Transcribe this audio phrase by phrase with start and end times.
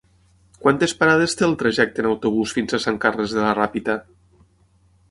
[0.63, 4.03] Quantes parades té el trajecte en autobús fins a Sant Carles de la Ràpita?